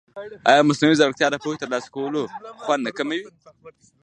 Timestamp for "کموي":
2.97-3.21